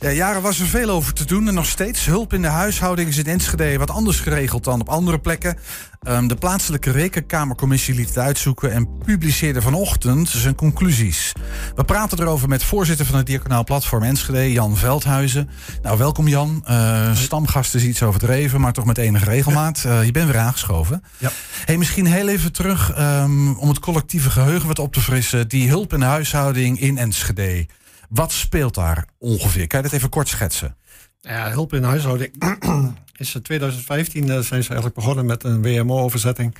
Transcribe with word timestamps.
Ja, 0.00 0.10
jaren 0.10 0.42
was 0.42 0.60
er 0.60 0.66
veel 0.66 0.90
over 0.90 1.12
te 1.12 1.24
doen 1.24 1.48
en 1.48 1.54
nog 1.54 1.66
steeds. 1.66 2.06
Hulp 2.06 2.32
in 2.32 2.42
de 2.42 2.48
huishouding 2.48 3.08
is 3.08 3.18
in 3.18 3.26
Enschede 3.26 3.78
wat 3.78 3.90
anders 3.90 4.20
geregeld 4.20 4.64
dan 4.64 4.80
op 4.80 4.88
andere 4.88 5.18
plekken. 5.18 5.56
Ehm, 6.00 6.26
de 6.26 6.34
plaatselijke 6.34 6.90
rekenkamercommissie 6.90 7.94
liet 7.94 8.08
het 8.08 8.18
uitzoeken 8.18 8.72
en 8.72 8.98
publiceerde 8.98 9.62
vanochtend 9.62 10.28
zijn 10.28 10.54
conclusies. 10.54 11.32
We 11.74 11.84
praten 11.84 12.20
erover 12.20 12.48
met 12.48 12.64
voorzitter 12.64 13.06
van 13.06 13.16
het 13.16 13.26
Diaconaal 13.26 13.64
Platform 13.64 14.02
Enschede, 14.02 14.52
Jan 14.52 14.76
Veldhuizen. 14.76 15.50
Nou, 15.82 15.98
welkom 15.98 16.28
Jan. 16.28 16.64
Uh, 16.70 17.14
stamgast 17.16 17.74
is 17.74 17.84
iets 17.84 18.02
overdreven, 18.02 18.60
maar 18.60 18.72
toch 18.72 18.84
met 18.84 18.98
enige 18.98 19.24
regelmaat. 19.24 19.82
Uh, 19.86 20.04
je 20.04 20.12
bent 20.12 20.30
weer 20.30 20.40
aangeschoven. 20.40 21.02
Ja. 21.18 21.30
Hey, 21.64 21.76
misschien 21.76 22.06
heel 22.06 22.28
even 22.28 22.52
terug 22.52 22.98
um, 22.98 23.58
om 23.58 23.68
het 23.68 23.78
collectieve 23.78 24.30
geheugen 24.30 24.68
wat 24.68 24.78
op 24.78 24.92
te 24.92 25.00
frissen. 25.00 25.48
Die 25.48 25.68
hulp 25.68 25.92
in 25.92 26.00
de 26.00 26.06
huishouding 26.06 26.80
in 26.80 26.98
Enschede. 26.98 27.66
Wat 28.10 28.32
speelt 28.32 28.74
daar 28.74 29.04
ongeveer? 29.18 29.66
Kan 29.66 29.78
je 29.78 29.84
dat 29.84 29.94
even 29.94 30.08
kort 30.08 30.28
schetsen? 30.28 30.76
Ja, 31.20 31.50
hulp 31.50 31.72
in 31.72 31.82
huishouding 31.82 32.32
is 33.16 33.34
in 33.34 33.42
2015 33.42 34.22
uh, 34.22 34.28
zijn 34.28 34.42
ze 34.42 34.52
eigenlijk 34.52 34.94
begonnen 34.94 35.26
met 35.26 35.44
een 35.44 35.62
WMO-overzetting. 35.62 36.54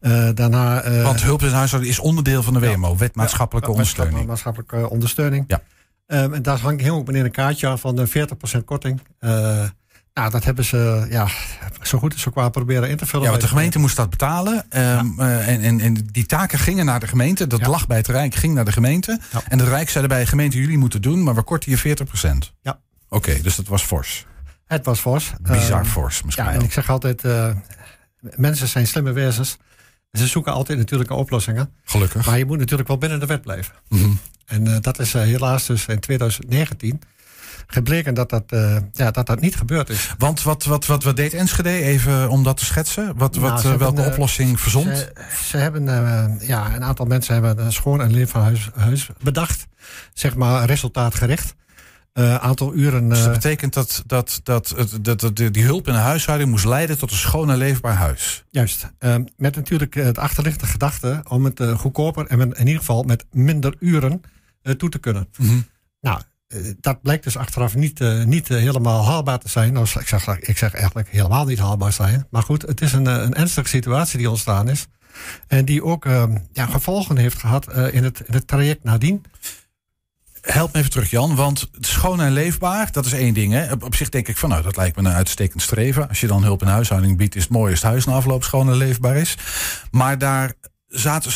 Uh, 0.00 0.28
daarna, 0.34 0.84
uh, 0.84 1.04
Want 1.04 1.22
hulp 1.22 1.42
in 1.42 1.48
huishouding 1.48 1.92
is 1.92 1.98
onderdeel 1.98 2.42
van 2.42 2.52
de 2.52 2.60
WMO, 2.60 2.96
wet 2.96 3.14
maatschappelijke 3.14 3.68
ja, 3.68 3.74
ondersteuning. 3.74 4.26
Maatschappelijke 4.26 4.90
ondersteuning. 4.90 5.44
Ja. 5.46 5.62
Um, 6.06 6.34
en 6.34 6.42
daar 6.42 6.58
hangt 6.58 6.82
heel 6.82 7.02
beneden 7.02 7.26
een 7.26 7.32
kaartje 7.32 7.66
aan 7.66 7.78
van 7.78 7.96
de 7.96 8.08
40% 8.60 8.64
korting. 8.64 9.00
Nou, 10.18 10.30
dat 10.30 10.44
hebben 10.44 10.64
ze 10.64 11.06
ja, 11.10 11.28
zo 11.82 11.98
goed 11.98 12.12
als 12.12 12.22
zo 12.22 12.30
qua 12.30 12.48
proberen 12.48 12.88
in 12.88 12.96
te 12.96 13.06
vullen. 13.06 13.24
Ja, 13.24 13.30
want 13.30 13.42
de 13.42 13.48
gemeente 13.48 13.78
moest 13.78 13.96
dat 13.96 14.10
betalen. 14.10 14.54
Um, 14.54 14.62
ja. 14.70 15.04
uh, 15.18 15.48
en, 15.48 15.60
en, 15.60 15.80
en, 15.80 15.94
die 16.12 16.26
taken 16.26 16.58
gingen 16.58 16.84
naar 16.84 17.00
de 17.00 17.06
gemeente. 17.06 17.46
Dat 17.46 17.60
ja. 17.60 17.68
lag 17.68 17.86
bij 17.86 17.96
het 17.96 18.08
Rijk, 18.08 18.34
ging 18.34 18.54
naar 18.54 18.64
de 18.64 18.72
gemeente. 18.72 19.20
Ja. 19.32 19.42
En 19.48 19.58
het 19.58 19.68
Rijk 19.68 19.90
zei 19.90 20.02
erbij, 20.02 20.26
gemeente, 20.26 20.58
jullie 20.58 20.78
moeten 20.78 21.02
doen, 21.02 21.22
maar 21.22 21.34
we 21.34 21.42
korten 21.42 21.70
je 21.70 21.96
40% 21.96 22.10
Ja. 22.62 22.80
Oké, 23.08 23.28
okay, 23.30 23.42
dus 23.42 23.56
dat 23.56 23.66
was 23.66 23.82
fors. 23.82 24.26
Het 24.66 24.84
was 24.84 25.00
fors. 25.00 25.32
Bizar 25.40 25.84
uh, 25.84 25.90
fors 25.90 26.22
misschien 26.22 26.44
Ja, 26.44 26.50
wel. 26.50 26.60
en 26.60 26.66
ik 26.66 26.72
zeg 26.72 26.90
altijd, 26.90 27.24
uh, 27.24 27.50
mensen 28.20 28.68
zijn 28.68 28.86
slimme 28.86 29.12
wezens. 29.12 29.56
Ze 30.12 30.26
zoeken 30.26 30.52
altijd 30.52 30.78
natuurlijk 30.78 31.10
naar 31.10 31.18
oplossingen. 31.18 31.72
Gelukkig. 31.84 32.26
Maar 32.26 32.38
je 32.38 32.46
moet 32.46 32.58
natuurlijk 32.58 32.88
wel 32.88 32.98
binnen 32.98 33.20
de 33.20 33.26
wet 33.26 33.42
blijven. 33.42 33.74
Mm 33.88 34.00
-hmm. 34.00 34.18
En 34.46 34.80
dat 34.80 34.98
is 34.98 35.12
helaas 35.12 35.66
dus 35.66 35.86
in 35.86 36.00
2019 36.00 37.00
gebleken 37.70 38.14
dat 38.14 38.30
dat, 38.30 38.44
uh, 38.48 38.76
ja, 38.92 39.10
dat 39.10 39.26
dat 39.26 39.40
niet 39.40 39.56
gebeurd 39.56 39.88
is. 39.88 40.14
Want 40.18 40.42
wat, 40.42 40.64
wat, 40.64 40.86
wat, 40.86 41.04
wat 41.04 41.16
deed 41.16 41.34
Enschede, 41.34 41.70
even 41.70 42.28
om 42.28 42.42
dat 42.42 42.56
te 42.56 42.64
schetsen? 42.64 43.16
Wat, 43.16 43.34
nou, 43.34 43.50
wat, 43.50 43.62
welke 43.62 43.84
hebben, 43.84 44.06
oplossing 44.06 44.60
verzond? 44.60 44.96
Ze, 44.96 45.12
ze 45.48 45.56
hebben, 45.56 45.86
uh, 45.86 46.48
ja, 46.48 46.74
een 46.74 46.84
aantal 46.84 47.06
mensen 47.06 47.34
hebben 47.34 47.64
een 47.64 47.72
schoon 47.72 48.00
en 48.00 48.10
leefbaar 48.10 48.42
huis, 48.42 48.70
huis 48.74 49.08
bedacht. 49.22 49.66
Zeg 50.12 50.34
maar 50.34 50.64
resultaatgericht. 50.64 51.56
Uh, 52.14 52.34
aantal 52.34 52.74
uren. 52.74 53.08
Dus 53.08 53.22
dat 53.22 53.32
betekent 53.32 53.74
dat, 53.74 54.02
dat, 54.06 54.40
dat, 54.42 54.74
dat, 55.00 55.20
dat, 55.20 55.36
die 55.36 55.64
hulp 55.64 55.86
in 55.86 55.92
de 55.92 55.98
huishouding 55.98 56.50
moest 56.50 56.64
leiden 56.64 56.98
tot 56.98 57.10
een 57.10 57.16
schoon 57.16 57.50
en 57.50 57.56
leefbaar 57.56 57.94
huis. 57.94 58.44
Juist. 58.50 58.90
met 59.36 59.56
natuurlijk 59.56 59.94
het 59.94 60.18
achterliggende 60.18 60.66
gedachte 60.66 61.20
om 61.28 61.44
het 61.44 61.62
goedkoper 61.76 62.26
en 62.26 62.40
in 62.40 62.66
ieder 62.66 62.78
geval 62.78 63.02
met 63.02 63.26
minder 63.30 63.76
uren 63.78 64.20
toe 64.76 64.88
te 64.88 64.98
kunnen. 64.98 65.28
Mm 65.36 65.48
-hmm. 65.48 65.66
Nou, 66.00 66.20
dat 66.80 67.02
blijkt 67.02 67.24
dus 67.24 67.36
achteraf 67.36 67.74
niet, 67.74 68.00
uh, 68.00 68.24
niet 68.24 68.50
uh, 68.50 68.58
helemaal 68.58 69.04
haalbaar 69.04 69.38
te 69.38 69.48
zijn. 69.48 69.72
Nou, 69.72 69.86
ik, 70.00 70.08
zeg, 70.08 70.38
ik 70.38 70.58
zeg 70.58 70.74
eigenlijk 70.74 71.08
helemaal 71.10 71.44
niet 71.44 71.58
haalbaar 71.58 71.92
zijn. 71.92 72.26
Maar 72.30 72.42
goed, 72.42 72.62
het 72.62 72.80
is 72.80 72.92
een, 72.92 73.06
een 73.06 73.34
ernstige 73.34 73.68
situatie 73.68 74.18
die 74.18 74.30
ontstaan 74.30 74.68
is. 74.68 74.86
En 75.46 75.64
die 75.64 75.84
ook 75.84 76.04
uh, 76.04 76.24
ja, 76.52 76.66
gevolgen 76.66 77.16
heeft 77.16 77.38
gehad 77.38 77.72
in, 77.92 78.04
het, 78.04 78.20
in 78.20 78.34
het 78.34 78.46
traject 78.46 78.84
nadien. 78.84 79.24
Help 80.40 80.72
me 80.72 80.78
even 80.78 80.90
terug, 80.90 81.10
Jan. 81.10 81.34
Want 81.34 81.68
schoon 81.80 82.20
en 82.20 82.32
leefbaar, 82.32 82.92
dat 82.92 83.06
is 83.06 83.12
één 83.12 83.34
ding. 83.34 83.52
Hè? 83.52 83.72
Op, 83.72 83.82
op 83.82 83.94
zich 83.94 84.08
denk 84.08 84.28
ik 84.28 84.36
van, 84.36 84.48
nou, 84.48 84.62
dat 84.62 84.76
lijkt 84.76 84.96
me 84.96 85.02
een 85.02 85.14
uitstekend 85.14 85.62
streven. 85.62 86.08
Als 86.08 86.20
je 86.20 86.26
dan 86.26 86.42
hulp 86.42 86.62
in 86.62 86.68
huishouding 86.68 87.16
biedt, 87.16 87.36
is 87.36 87.42
het 87.42 87.52
mooi 87.52 87.70
als 87.70 87.80
het 87.80 87.90
huis 87.90 88.04
na 88.04 88.12
afloop 88.12 88.44
schoon 88.44 88.68
en 88.68 88.76
leefbaar 88.76 89.16
is. 89.16 89.36
Maar 89.90 90.18
daar 90.18 90.52
zaten, 90.88 91.32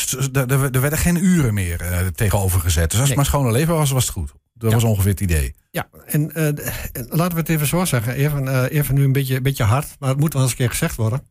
er 0.71 0.81
werden 0.81 0.99
geen 0.99 1.23
uren 1.23 1.53
meer 1.53 2.11
tegenover 2.15 2.59
gezet. 2.59 2.89
Dus 2.89 2.99
als 2.99 3.07
het 3.07 3.17
maar 3.17 3.25
schoon 3.25 3.45
en 3.45 3.51
leefbaar 3.51 3.77
was, 3.77 3.91
was 3.91 4.03
het 4.03 4.13
goed. 4.13 4.33
Dat 4.53 4.69
ja. 4.69 4.75
was 4.75 4.85
ongeveer 4.85 5.11
het 5.11 5.21
idee. 5.21 5.55
Ja, 5.71 5.87
en 6.05 6.21
uh, 6.21 6.49
laten 7.09 7.33
we 7.33 7.39
het 7.39 7.49
even 7.49 7.67
zo 7.67 7.85
zeggen. 7.85 8.13
Even, 8.13 8.45
uh, 8.45 8.63
even 8.69 8.95
nu 8.95 9.03
een 9.03 9.11
beetje, 9.11 9.41
beetje 9.41 9.63
hard, 9.63 9.95
maar 9.99 10.09
het 10.09 10.19
moet 10.19 10.33
wel 10.33 10.41
eens 10.41 10.51
een 10.51 10.57
keer 10.57 10.69
gezegd 10.69 10.95
worden. 10.95 11.23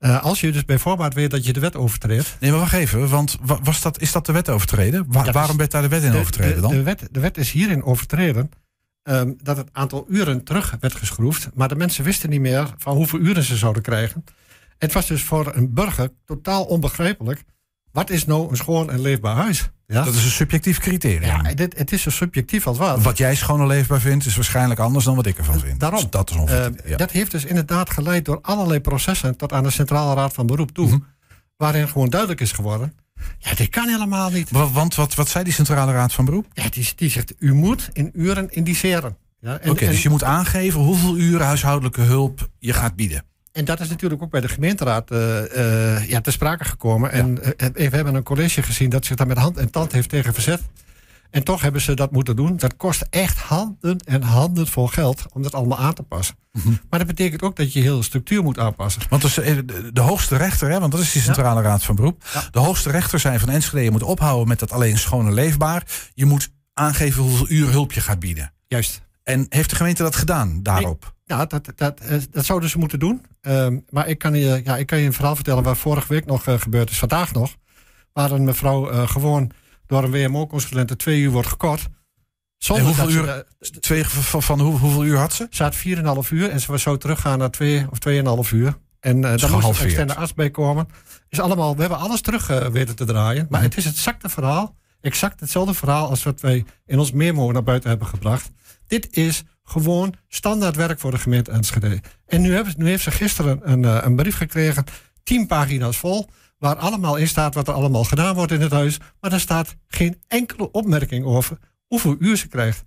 Uh, 0.00 0.22
als 0.22 0.40
je 0.40 0.52
dus 0.52 0.64
bij 0.64 0.78
voorbaat 0.78 1.14
weet 1.14 1.30
dat 1.30 1.46
je 1.46 1.52
de 1.52 1.60
wet 1.60 1.76
overtreedt. 1.76 2.36
Nee, 2.40 2.50
maar 2.50 2.60
wacht 2.60 2.72
even, 2.72 3.08
want 3.08 3.36
was 3.40 3.82
dat, 3.82 4.00
is 4.00 4.12
dat 4.12 4.26
de 4.26 4.32
wet 4.32 4.48
overtreden? 4.48 5.04
Wa 5.08 5.24
ja, 5.24 5.32
waarom 5.32 5.56
werd 5.56 5.70
daar 5.70 5.82
de 5.82 5.88
wet 5.88 6.02
in 6.02 6.10
de, 6.10 6.18
overtreden 6.18 6.62
dan? 6.62 6.70
De, 6.70 6.76
de, 6.76 6.82
wet, 6.82 7.08
de 7.10 7.20
wet 7.20 7.38
is 7.38 7.50
hierin 7.50 7.82
overtreden 7.82 8.50
um, 9.02 9.36
dat 9.42 9.56
het 9.56 9.68
aantal 9.72 10.04
uren 10.08 10.44
terug 10.44 10.76
werd 10.80 10.94
geschroefd. 10.94 11.48
Maar 11.54 11.68
de 11.68 11.76
mensen 11.76 12.04
wisten 12.04 12.30
niet 12.30 12.40
meer 12.40 12.74
van 12.78 12.96
hoeveel 12.96 13.18
uren 13.18 13.42
ze 13.42 13.56
zouden 13.56 13.82
krijgen. 13.82 14.24
Het 14.78 14.92
was 14.92 15.06
dus 15.06 15.22
voor 15.22 15.52
een 15.54 15.74
burger 15.74 16.10
totaal 16.24 16.64
onbegrijpelijk. 16.64 17.44
Wat 17.96 18.10
is 18.10 18.26
nou 18.26 18.50
een 18.50 18.56
schoon 18.56 18.90
en 18.90 19.00
leefbaar 19.00 19.34
huis? 19.36 19.70
Ja? 19.86 20.04
Dat 20.04 20.14
is 20.14 20.24
een 20.24 20.30
subjectief 20.30 20.78
criterium. 20.78 21.22
Ja, 21.22 21.54
dit, 21.54 21.78
het 21.78 21.92
is 21.92 22.02
zo 22.02 22.10
subjectief 22.10 22.66
als 22.66 22.78
wat. 22.78 23.02
Wat 23.02 23.18
jij 23.18 23.34
schoon 23.34 23.60
en 23.60 23.66
leefbaar 23.66 24.00
vindt, 24.00 24.26
is 24.26 24.34
waarschijnlijk 24.34 24.80
anders 24.80 25.04
dan 25.04 25.16
wat 25.16 25.26
ik 25.26 25.38
ervan 25.38 25.60
vind. 25.60 25.80
Daarom. 25.80 26.00
Dus 26.00 26.10
dat, 26.10 26.30
is 26.30 26.36
uh, 26.36 26.66
ja. 26.84 26.96
dat 26.96 27.10
heeft 27.10 27.30
dus 27.30 27.44
inderdaad 27.44 27.90
geleid 27.90 28.24
door 28.24 28.38
allerlei 28.42 28.80
processen 28.80 29.36
tot 29.36 29.52
aan 29.52 29.62
de 29.62 29.70
Centrale 29.70 30.14
Raad 30.14 30.32
van 30.32 30.46
Beroep 30.46 30.70
toe. 30.70 30.84
Mm 30.84 30.90
-hmm. 30.90 31.06
Waarin 31.56 31.88
gewoon 31.88 32.08
duidelijk 32.08 32.40
is 32.40 32.52
geworden. 32.52 32.92
Ja, 33.38 33.54
dit 33.54 33.68
kan 33.68 33.88
helemaal 33.88 34.30
niet. 34.30 34.50
Want, 34.50 34.72
want 34.72 34.94
wat, 34.94 35.14
wat 35.14 35.28
zei 35.28 35.44
die 35.44 35.52
Centrale 35.52 35.92
Raad 35.92 36.12
van 36.12 36.24
Beroep? 36.24 36.46
Ja, 36.52 36.68
die, 36.68 36.92
die 36.96 37.10
zegt, 37.10 37.34
u 37.38 37.54
moet 37.54 37.90
in 37.92 38.10
uren 38.14 38.50
indiceren. 38.50 39.16
Ja, 39.40 39.54
Oké, 39.54 39.70
okay, 39.70 39.88
dus 39.88 40.02
je 40.02 40.08
moet 40.08 40.24
aangeven 40.24 40.80
hoeveel 40.80 41.16
uren 41.16 41.46
huishoudelijke 41.46 42.00
hulp 42.00 42.48
je 42.58 42.72
gaat 42.72 42.96
bieden. 42.96 43.24
En 43.56 43.64
dat 43.64 43.80
is 43.80 43.88
natuurlijk 43.88 44.22
ook 44.22 44.30
bij 44.30 44.40
de 44.40 44.48
gemeenteraad 44.48 45.10
uh, 45.10 45.18
uh, 45.56 46.08
ja, 46.08 46.20
te 46.20 46.30
sprake 46.30 46.64
gekomen. 46.64 47.10
Ja. 47.10 47.16
En 47.16 47.38
uh, 47.38 47.88
we 47.88 47.96
hebben 47.96 48.14
een 48.14 48.22
college 48.22 48.62
gezien 48.62 48.90
dat 48.90 49.04
zich 49.04 49.16
daar 49.16 49.26
met 49.26 49.38
hand 49.38 49.56
en 49.56 49.70
tand 49.70 49.92
heeft 49.92 50.08
tegen 50.08 50.34
verzet. 50.34 50.60
En 51.30 51.44
toch 51.44 51.60
hebben 51.60 51.80
ze 51.80 51.94
dat 51.94 52.12
moeten 52.12 52.36
doen. 52.36 52.56
Dat 52.56 52.76
kost 52.76 53.06
echt 53.10 53.38
handen 53.38 53.98
en 53.98 54.22
handen 54.22 54.66
vol 54.66 54.86
geld 54.86 55.26
om 55.32 55.42
dat 55.42 55.54
allemaal 55.54 55.78
aan 55.78 55.94
te 55.94 56.02
passen. 56.02 56.36
Mm 56.52 56.62
-hmm. 56.62 56.80
Maar 56.90 56.98
dat 56.98 57.08
betekent 57.08 57.42
ook 57.42 57.56
dat 57.56 57.72
je 57.72 57.80
heel 57.80 57.96
de 57.96 58.04
structuur 58.04 58.42
moet 58.42 58.58
aanpassen. 58.58 59.02
Want 59.08 59.22
dus 59.22 59.34
de, 59.34 59.90
de 59.92 60.00
hoogste 60.00 60.36
rechter, 60.36 60.70
hè, 60.70 60.80
want 60.80 60.92
dat 60.92 61.00
is 61.00 61.12
die 61.12 61.22
Centrale 61.22 61.62
ja. 61.62 61.68
Raad 61.68 61.84
van 61.84 61.94
Beroep. 61.94 62.24
Ja. 62.34 62.42
De 62.50 62.58
hoogste 62.58 62.90
rechter 62.90 63.18
zijn 63.18 63.40
van 63.40 63.48
Enschede, 63.48 63.84
je 63.84 63.90
moet 63.90 64.02
ophouden 64.02 64.48
met 64.48 64.58
dat 64.58 64.72
alleen 64.72 64.98
schoon 64.98 65.26
en 65.26 65.34
leefbaar. 65.34 65.82
Je 66.14 66.26
moet 66.26 66.48
aangeven 66.74 67.22
hoeveel 67.22 67.50
uur 67.50 67.70
hulp 67.70 67.92
je 67.92 68.00
gaat 68.00 68.18
bieden. 68.18 68.52
Juist. 68.66 69.05
En 69.26 69.46
heeft 69.48 69.70
de 69.70 69.76
gemeente 69.76 70.02
dat 70.02 70.16
gedaan 70.16 70.62
daarop? 70.62 71.02
Nee. 71.02 71.38
Ja, 71.38 71.46
dat, 71.46 71.72
dat, 71.76 72.00
dat 72.30 72.44
zouden 72.44 72.68
ze 72.68 72.78
moeten 72.78 72.98
doen. 72.98 73.24
Um, 73.40 73.84
maar 73.90 74.08
ik 74.08 74.18
kan, 74.18 74.34
je, 74.34 74.60
ja, 74.64 74.76
ik 74.76 74.86
kan 74.86 74.98
je 74.98 75.06
een 75.06 75.12
verhaal 75.12 75.34
vertellen 75.34 75.62
waar 75.62 75.76
vorige 75.76 76.08
week 76.08 76.26
nog 76.26 76.46
uh, 76.46 76.58
gebeurd 76.58 76.90
is, 76.90 76.98
vandaag 76.98 77.32
nog. 77.32 77.56
Waar 78.12 78.30
een 78.30 78.44
mevrouw 78.44 78.92
uh, 78.92 79.08
gewoon 79.08 79.50
door 79.86 80.04
een 80.04 80.10
WMO-consulent 80.10 80.98
twee 80.98 81.20
uur 81.20 81.30
wordt 81.30 81.48
gekort. 81.48 81.88
Zonder 82.58 82.86
hoeveel 82.86 83.10
uur, 83.10 83.44
ze, 83.60 83.80
twee, 83.80 84.06
van, 84.06 84.42
van 84.42 84.60
hoe, 84.60 84.78
hoeveel 84.78 85.04
uur 85.04 85.18
had 85.18 85.32
ze? 85.32 85.46
Ze 85.50 85.62
had 85.62 85.76
4,5 85.76 86.30
uur 86.30 86.50
en 86.50 86.60
ze 86.60 86.70
was 86.70 86.82
zo 86.82 86.96
teruggaan 86.96 87.38
naar 87.38 87.50
2 87.50 87.86
of 87.90 87.98
2,5 88.48 88.52
uur. 88.52 88.78
En 89.00 89.16
uh, 89.16 89.22
daar 89.22 89.50
moest 89.50 89.68
een 89.68 89.84
externe 89.84 90.14
arts 90.14 90.34
bij 90.34 90.50
komen. 90.50 90.88
Is 91.28 91.40
allemaal, 91.40 91.74
we 91.74 91.80
hebben 91.80 91.98
alles 91.98 92.20
terug 92.20 92.50
uh, 92.50 92.66
weten 92.66 92.96
te 92.96 93.04
draaien. 93.04 93.46
Maar 93.50 93.60
mm. 93.60 93.66
het 93.66 93.76
is 93.76 93.86
exacte 93.86 94.28
verhaal. 94.28 94.76
Exact 95.00 95.40
hetzelfde 95.40 95.74
verhaal 95.74 96.08
als 96.08 96.22
wat 96.22 96.40
wij 96.40 96.64
in 96.86 96.98
ons 96.98 97.12
memo 97.12 97.52
naar 97.52 97.62
buiten 97.62 97.88
hebben 97.88 98.08
gebracht. 98.08 98.50
Dit 98.86 99.16
is 99.16 99.42
gewoon 99.64 100.14
standaard 100.28 100.76
werk 100.76 101.00
voor 101.00 101.10
de 101.10 101.18
gemeente 101.18 101.50
Enschede. 101.50 102.00
En 102.26 102.40
nu, 102.40 102.54
heb, 102.54 102.66
nu 102.76 102.88
heeft 102.88 103.02
ze 103.02 103.10
gisteren 103.10 103.60
een, 103.62 103.84
een, 103.84 104.06
een 104.06 104.16
brief 104.16 104.36
gekregen, 104.36 104.84
tien 105.22 105.46
pagina's 105.46 105.96
vol, 105.96 106.28
waar 106.58 106.76
allemaal 106.76 107.16
in 107.16 107.28
staat 107.28 107.54
wat 107.54 107.68
er 107.68 107.74
allemaal 107.74 108.04
gedaan 108.04 108.34
wordt 108.34 108.52
in 108.52 108.60
het 108.60 108.72
huis. 108.72 108.98
Maar 109.20 109.32
er 109.32 109.40
staat 109.40 109.76
geen 109.88 110.22
enkele 110.28 110.70
opmerking 110.70 111.24
over 111.24 111.58
hoeveel 111.86 112.16
uur 112.18 112.36
ze 112.36 112.48
krijgt. 112.48 112.84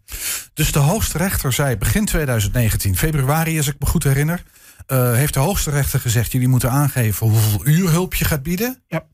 Dus 0.54 0.72
de 0.72 0.80
hoogste 0.80 1.18
rechter 1.18 1.54
zei 1.54 1.78
begin 1.78 2.06
2019, 2.06 2.98
februari 2.98 3.58
als 3.58 3.68
ik 3.68 3.76
me 3.80 3.86
goed 3.86 4.04
herinner, 4.04 4.44
uh, 4.88 5.14
heeft 5.14 5.34
de 5.34 5.40
hoogste 5.40 5.70
rechter 5.70 6.00
gezegd: 6.00 6.32
jullie 6.32 6.48
moeten 6.48 6.72
aangeven 6.72 7.28
hoeveel 7.28 7.68
uur 7.68 7.90
hulp 7.90 8.14
je 8.14 8.26
gaat 8.26 8.44
bieden. 8.44 8.84
Ja. 8.88 9.08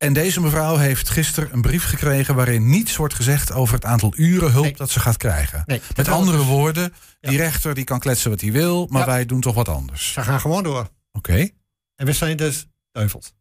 En 0.00 0.12
deze 0.12 0.40
mevrouw 0.40 0.76
heeft 0.76 1.08
gisteren 1.08 1.52
een 1.52 1.62
brief 1.62 1.84
gekregen 1.84 2.34
waarin 2.34 2.70
niets 2.70 2.96
wordt 2.96 3.14
gezegd 3.14 3.52
over 3.52 3.74
het 3.74 3.84
aantal 3.84 4.12
uren 4.16 4.52
hulp 4.52 4.64
nee. 4.64 4.76
dat 4.76 4.90
ze 4.90 5.00
gaat 5.00 5.16
krijgen. 5.16 5.62
Nee, 5.66 5.80
Met 5.96 6.08
andere 6.08 6.44
woorden, 6.44 6.92
die 7.20 7.32
ja. 7.32 7.38
rechter 7.38 7.74
die 7.74 7.84
kan 7.84 7.98
kletsen 7.98 8.30
wat 8.30 8.40
hij 8.40 8.52
wil, 8.52 8.86
maar 8.86 9.00
ja. 9.00 9.06
wij 9.06 9.26
doen 9.26 9.40
toch 9.40 9.54
wat 9.54 9.68
anders. 9.68 10.12
Ze 10.12 10.22
gaan 10.22 10.40
gewoon 10.40 10.62
door. 10.62 10.80
Oké. 10.80 10.90
Okay. 11.12 11.54
En 11.94 12.06
we 12.06 12.12
zijn 12.12 12.36
dus 12.36 12.68
duivels. 12.92 13.32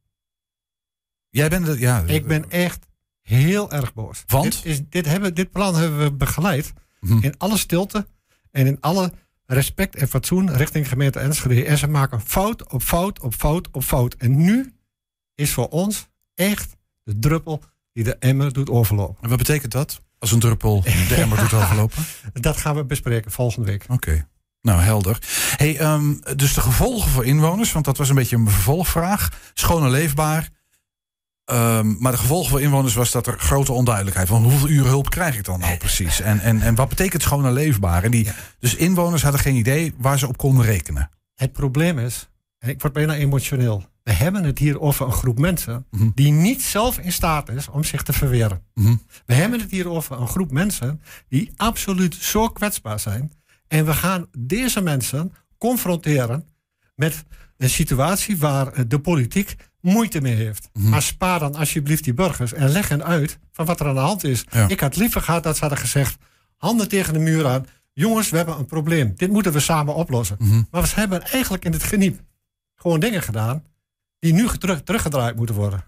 Jij 1.29 1.49
bent 1.49 1.67
het, 1.67 1.79
ja. 1.79 2.03
Ik 2.05 2.27
ben 2.27 2.49
echt 2.49 2.85
heel 3.21 3.71
erg 3.71 3.93
boos. 3.93 4.23
Want? 4.27 4.43
Dit, 4.43 4.65
is, 4.65 4.81
dit, 4.89 5.05
hebben, 5.05 5.33
dit 5.33 5.51
plan 5.51 5.75
hebben 5.75 5.99
we 5.99 6.11
begeleid 6.11 6.73
hm. 6.99 7.17
in 7.21 7.37
alle 7.37 7.57
stilte 7.57 8.07
en 8.51 8.67
in 8.67 8.77
alle 8.79 9.11
respect 9.45 9.95
en 9.95 10.07
fatsoen 10.07 10.55
richting 10.55 10.89
gemeente 10.89 11.19
Enschede. 11.19 11.65
En 11.65 11.77
ze 11.77 11.87
maken 11.87 12.21
fout 12.21 12.71
op 12.71 12.81
fout 12.81 13.19
op 13.19 13.33
fout 13.33 13.67
op 13.71 13.83
fout. 13.83 14.13
En 14.13 14.37
nu 14.37 14.73
is 15.35 15.51
voor 15.53 15.67
ons 15.67 16.07
echt 16.39 16.75
de 17.03 17.19
druppel 17.19 17.63
die 17.93 18.03
de 18.03 18.15
emmer 18.15 18.53
doet 18.53 18.69
overlopen. 18.69 19.23
En 19.23 19.29
wat 19.29 19.37
betekent 19.37 19.71
dat? 19.71 20.01
Als 20.19 20.31
een 20.31 20.39
druppel 20.39 20.81
de 20.81 21.15
emmer 21.15 21.37
doet 21.37 21.53
overlopen? 21.61 22.03
Dat 22.33 22.57
gaan 22.57 22.75
we 22.75 22.85
bespreken 22.85 23.31
volgende 23.31 23.67
week. 23.67 23.85
Oké. 23.87 24.27
Nou, 24.61 24.81
helder. 24.81 25.17
Hey, 25.55 25.81
um, 25.93 26.21
dus 26.35 26.53
de 26.53 26.61
gevolgen 26.61 27.11
voor 27.11 27.25
inwoners, 27.25 27.71
want 27.71 27.85
dat 27.85 27.97
was 27.97 28.09
een 28.09 28.15
beetje 28.15 28.35
een 28.35 28.49
vervolgvraag. 28.49 29.51
Schoon 29.53 29.83
en 29.83 29.89
leefbaar. 29.89 30.49
Um, 31.45 31.97
maar 31.99 32.11
de 32.11 32.17
gevolgen 32.17 32.49
voor 32.49 32.61
inwoners 32.61 32.93
was 32.93 33.11
dat 33.11 33.27
er 33.27 33.39
grote 33.39 33.71
onduidelijkheid 33.71 34.27
van 34.27 34.43
hoeveel 34.43 34.69
uren 34.69 34.89
hulp 34.89 35.09
krijg 35.09 35.37
ik 35.37 35.43
dan 35.43 35.59
nou 35.59 35.77
precies? 35.77 36.21
En, 36.21 36.39
en, 36.39 36.61
en 36.61 36.75
wat 36.75 36.89
betekent 36.89 37.21
schoon 37.21 37.45
en 37.45 37.53
leefbaar? 37.53 38.03
En 38.03 38.11
die, 38.11 38.27
Dus 38.59 38.75
inwoners 38.75 39.21
hadden 39.21 39.41
geen 39.41 39.55
idee 39.55 39.93
waar 39.97 40.19
ze 40.19 40.27
op 40.27 40.37
konden 40.37 40.65
rekenen. 40.65 41.09
Het 41.35 41.51
probleem 41.51 41.99
is, 41.99 42.29
en 42.57 42.69
ik 42.69 42.81
word 42.81 42.93
bijna 42.93 43.15
emotioneel. 43.15 43.83
We 44.09 44.15
hebben 44.15 44.43
het 44.43 44.59
hier 44.59 44.79
over 44.79 45.05
een 45.05 45.11
groep 45.11 45.39
mensen 45.39 45.85
mhm. 45.91 46.09
die 46.13 46.31
niet 46.31 46.61
zelf 46.61 46.97
in 46.97 47.11
staat 47.11 47.49
is 47.49 47.67
om 47.67 47.83
zich 47.83 48.03
te 48.03 48.13
verweren. 48.13 48.61
Mhm. 48.73 48.95
We 49.25 49.33
hebben 49.33 49.59
het 49.59 49.71
hier 49.71 49.89
over 49.89 50.19
een 50.19 50.27
groep 50.27 50.51
mensen 50.51 51.01
die 51.27 51.51
absoluut 51.55 52.15
zo 52.15 52.47
kwetsbaar 52.47 52.99
zijn. 52.99 53.31
En 53.67 53.85
we 53.85 53.93
gaan 53.93 54.27
deze 54.37 54.81
mensen 54.81 55.33
confronteren 55.57 56.47
met 56.95 57.23
een 57.57 57.69
situatie 57.69 58.37
waar 58.37 58.87
de 58.87 58.99
politiek 58.99 59.55
moeite 59.81 60.21
mee 60.21 60.35
heeft. 60.35 60.69
Mhm. 60.73 60.89
Maar 60.89 61.01
spaar 61.01 61.39
dan 61.39 61.55
alsjeblieft 61.55 62.03
die 62.03 62.13
burgers 62.13 62.53
en 62.53 62.69
leg 62.69 62.89
hen 62.89 63.03
uit 63.03 63.39
van 63.51 63.65
wat 63.65 63.79
er 63.79 63.87
aan 63.87 63.93
de 63.93 63.99
hand 63.99 64.23
is. 64.23 64.43
Ik 64.67 64.79
had 64.79 64.95
liever 64.95 65.21
gehad 65.21 65.43
dat 65.43 65.55
ze 65.55 65.61
hadden 65.61 65.79
gezegd: 65.79 66.17
handen 66.57 66.89
tegen 66.89 67.13
de 67.13 67.19
muur 67.19 67.47
aan. 67.47 67.65
Jongens, 67.93 68.29
we 68.29 68.37
hebben 68.37 68.57
een 68.57 68.65
probleem. 68.65 69.13
Dit 69.15 69.29
moeten 69.29 69.51
we 69.51 69.59
samen 69.59 69.95
oplossen. 69.95 70.37
Maar 70.71 70.81
we 70.81 70.89
hebben 70.93 71.23
eigenlijk 71.23 71.65
in 71.65 71.71
het 71.71 71.83
geniep 71.83 72.21
gewoon 72.75 72.99
dingen 72.99 73.21
gedaan 73.21 73.63
die 74.19 74.33
nu 74.33 74.47
terug, 74.57 74.81
teruggedraaid 74.83 75.35
moeten 75.35 75.55
worden. 75.55 75.83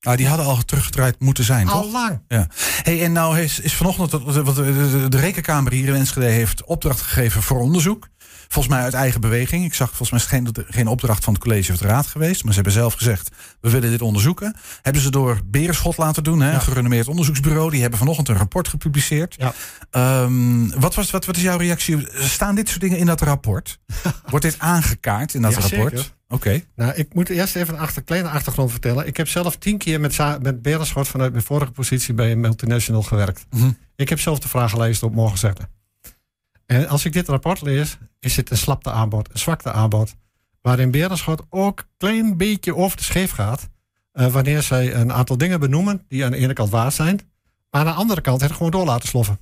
Ah, 0.00 0.16
die 0.16 0.28
hadden 0.28 0.46
al 0.46 0.64
teruggedraaid 0.64 1.20
moeten 1.20 1.44
zijn, 1.44 1.68
al 1.68 1.82
toch? 1.82 1.92
lang. 1.92 2.20
Ja. 2.28 2.46
Hey, 2.82 3.04
en 3.04 3.12
nou 3.12 3.38
is, 3.38 3.60
is 3.60 3.74
vanochtend, 3.74 4.10
de, 4.10 4.42
de, 4.54 5.06
de, 5.08 5.18
Rekenkamer 5.18 5.72
hier 5.72 5.88
in 5.88 5.94
Enschede 5.94 6.26
heeft 6.26 6.64
opdracht 6.64 7.00
gegeven 7.00 7.42
voor 7.42 7.60
onderzoek. 7.60 8.08
Volgens 8.48 8.74
mij 8.74 8.84
uit 8.84 8.94
eigen 8.94 9.20
beweging. 9.20 9.64
Ik 9.64 9.74
zag 9.74 9.88
volgens 9.88 10.10
mij 10.10 10.20
geen, 10.20 10.54
geen 10.68 10.86
opdracht 10.86 11.24
van 11.24 11.32
het 11.32 11.42
college 11.42 11.72
of 11.72 11.78
de 11.78 11.86
raad 11.86 12.06
geweest. 12.06 12.42
Maar 12.42 12.52
ze 12.52 12.60
hebben 12.60 12.72
zelf 12.78 12.94
gezegd, 12.94 13.30
we 13.60 13.70
willen 13.70 13.90
dit 13.90 14.02
onderzoeken. 14.02 14.56
Hebben 14.82 15.02
ze 15.02 15.10
door 15.10 15.40
Berenschot 15.44 15.96
laten 15.96 16.24
doen, 16.24 16.40
hè, 16.40 16.52
een 16.52 16.60
gerenommeerd 16.60 17.08
onderzoeksbureau. 17.08 17.70
Die 17.70 17.80
hebben 17.80 17.98
vanochtend 17.98 18.28
een 18.28 18.36
rapport 18.36 18.68
gepubliceerd. 18.68 19.36
Ja. 19.38 20.22
Um, 20.22 20.80
wat, 20.80 20.94
was, 20.94 21.10
wat, 21.10 21.24
wat 21.24 21.36
is 21.36 21.42
jouw 21.42 21.56
reactie? 21.56 22.08
Staan 22.12 22.54
dit 22.54 22.68
soort 22.68 22.80
dingen 22.80 22.98
in 22.98 23.06
dat 23.06 23.20
rapport? 23.20 23.78
Wordt 24.30 24.44
dit 24.44 24.58
aangekaart 24.58 25.34
in 25.34 25.42
dat 25.42 25.54
rapport? 25.54 26.14
Oké. 26.28 26.62
Nou, 26.76 26.92
ik 26.94 27.14
moet 27.14 27.28
eerst 27.28 27.56
even 27.56 27.74
een 27.74 27.80
achter, 27.80 28.02
kleine 28.02 28.28
achtergrond 28.28 28.70
vertellen. 28.70 29.06
Ik 29.06 29.16
heb 29.16 29.28
zelf 29.28 29.56
tien 29.56 29.78
keer 29.78 30.00
met, 30.00 30.18
met 30.42 30.62
Berenschot 30.62 31.08
vanuit 31.08 31.32
mijn 31.32 31.44
vorige 31.44 31.72
positie 31.72 32.14
bij 32.14 32.32
een 32.32 32.40
multinational 32.40 33.02
gewerkt. 33.02 33.46
Mm 33.50 33.76
Ik 33.96 34.08
heb 34.08 34.20
zelf 34.20 34.38
de 34.38 34.48
vragenlijst 34.48 35.02
op 35.02 35.14
mogen 35.14 35.38
zetten. 35.38 35.68
En 36.66 36.88
als 36.88 37.04
ik 37.04 37.12
dit 37.12 37.28
rapport 37.28 37.62
lees, 37.62 37.98
is 38.20 38.36
het 38.36 38.50
een 38.50 38.56
slapte 38.56 38.90
aanbod, 38.90 39.28
een 39.32 39.38
zwakte 39.38 39.72
aanbod. 39.72 40.14
Waarin 40.62 40.90
Berenschot 40.90 41.42
ook 41.50 41.78
een 41.78 41.86
klein 41.96 42.36
beetje 42.36 42.76
over 42.76 42.96
de 42.96 43.02
scheef 43.02 43.30
gaat. 43.30 43.68
Uh, 44.12 44.26
wanneer 44.26 44.62
zij 44.62 44.94
een 44.94 45.12
aantal 45.12 45.38
dingen 45.38 45.60
benoemen 45.60 46.04
die 46.08 46.24
aan 46.24 46.30
de 46.30 46.36
ene 46.36 46.52
kant 46.52 46.70
waar 46.70 46.92
zijn. 46.92 47.20
Maar 47.70 47.80
aan 47.80 47.86
de 47.86 47.92
andere 47.92 48.20
kant 48.20 48.40
het 48.40 48.52
gewoon 48.52 48.70
door 48.70 48.84
laten 48.84 49.08
sloffen. 49.08 49.38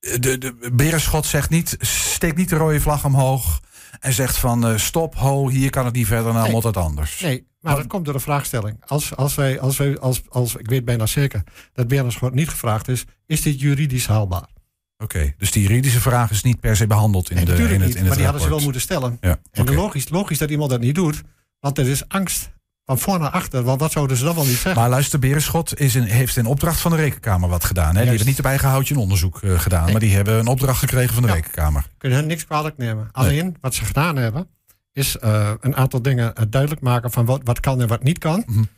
De, 0.00 0.38
de 0.38 0.70
Berenschot 0.72 1.26
zegt 1.26 1.50
niet, 1.50 1.76
steekt 1.80 2.36
niet 2.36 2.48
de 2.48 2.56
rode 2.56 2.80
vlag 2.80 3.04
omhoog. 3.04 3.60
En 4.00 4.12
zegt 4.12 4.36
van 4.36 4.70
uh, 4.70 4.78
stop, 4.78 5.14
ho, 5.14 5.48
hier 5.48 5.70
kan 5.70 5.84
het 5.84 5.94
niet 5.94 6.06
verder, 6.06 6.32
nou 6.32 6.44
nee. 6.44 6.52
moet 6.52 6.62
het 6.62 6.76
anders. 6.76 7.20
Nee, 7.20 7.46
maar 7.60 7.76
dat 7.76 7.86
komt 7.86 8.04
door 8.04 8.14
de 8.14 8.20
vraagstelling. 8.20 8.76
Als, 8.86 9.16
als 9.16 9.34
wij, 9.34 9.60
als 9.60 9.76
wij, 9.76 9.98
als, 9.98 10.22
als, 10.28 10.56
ik 10.56 10.68
weet 10.68 10.84
bijna 10.84 11.06
zeker 11.06 11.42
dat 11.72 11.88
Berenschot 11.88 12.34
niet 12.34 12.48
gevraagd 12.48 12.88
is, 12.88 13.04
is 13.26 13.42
dit 13.42 13.60
juridisch 13.60 14.06
haalbaar? 14.06 14.48
Oké, 14.98 15.34
dus 15.38 15.50
die 15.50 15.62
juridische 15.62 16.00
vraag 16.00 16.30
is 16.30 16.42
niet 16.42 16.60
per 16.60 16.76
se 16.76 16.86
behandeld 16.86 17.30
in, 17.30 17.36
de, 17.36 17.42
in 17.42 17.48
het, 17.48 17.64
in 17.64 17.80
het 17.80 18.06
maar 18.06 18.16
die 18.16 18.24
hadden 18.24 18.42
ze 18.42 18.48
wel 18.48 18.60
moeten 18.60 18.80
stellen. 18.80 19.18
Ja, 19.20 19.38
en 19.52 19.74
logisch, 19.74 20.08
logisch 20.08 20.38
dat 20.38 20.50
iemand 20.50 20.70
dat 20.70 20.80
niet 20.80 20.94
doet, 20.94 21.22
want 21.60 21.78
er 21.78 21.88
is 21.88 22.08
angst 22.08 22.50
van 22.84 22.98
voor 22.98 23.18
naar 23.18 23.30
achter. 23.30 23.62
Want 23.62 23.80
wat 23.80 23.92
zouden 23.92 24.16
ze 24.16 24.24
dan 24.24 24.34
wel 24.34 24.44
niet 24.44 24.52
zeggen? 24.52 24.74
Maar 24.74 24.88
luister, 24.88 25.18
Berenschot 25.18 25.80
is 25.80 25.94
in, 25.94 26.02
heeft 26.02 26.36
in 26.36 26.46
opdracht 26.46 26.80
van 26.80 26.90
de 26.90 26.96
Rekenkamer 26.96 27.48
wat 27.48 27.64
gedaan. 27.64 27.94
Hè? 27.94 28.00
Die 28.00 28.08
hebben 28.08 28.26
niet 28.26 28.36
erbij 28.36 28.58
gehouden 28.58 28.92
een 28.92 29.02
onderzoek 29.02 29.42
uh, 29.42 29.60
gedaan. 29.60 29.90
Maar 29.90 30.00
die 30.00 30.14
hebben 30.14 30.38
een 30.38 30.46
opdracht 30.46 30.78
gekregen 30.78 31.14
van 31.14 31.22
de 31.22 31.32
Rekenkamer. 31.32 31.86
Kunnen 31.98 32.18
hen 32.18 32.26
niks 32.26 32.44
kwalijk 32.44 32.76
nemen. 32.76 33.08
Alleen 33.12 33.56
wat 33.60 33.74
ze 33.74 33.84
gedaan 33.84 34.16
hebben, 34.16 34.48
is 34.92 35.16
uh, 35.24 35.50
een 35.60 35.76
aantal 35.76 36.02
dingen 36.02 36.32
uh, 36.38 36.44
duidelijk 36.50 36.80
maken 36.80 37.10
van 37.10 37.24
wat, 37.24 37.40
wat 37.44 37.60
kan 37.60 37.80
en 37.80 37.88
wat 37.88 38.02
niet 38.02 38.18
kan. 38.18 38.42
Mm 38.46 38.54
-hmm. 38.54 38.68